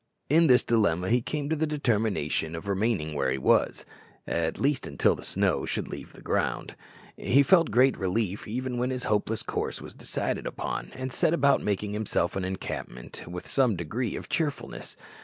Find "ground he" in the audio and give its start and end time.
6.23-7.43